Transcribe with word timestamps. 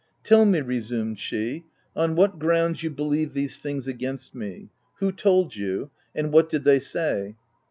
"Tell 0.23 0.45
me," 0.45 0.59
resumed 0.61 1.19
she, 1.19 1.65
"on 1.95 2.15
what 2.15 2.39
grounds 2.39 2.81
you 2.81 2.89
believe 2.89 3.33
these 3.33 3.59
things 3.59 3.87
against 3.87 4.33
me; 4.33 4.69
who 4.97 5.11
told 5.11 5.55
you; 5.55 5.91
and 6.15 6.33
what 6.33 6.49
did 6.49 6.63
they 6.63 6.79
say 6.79 7.35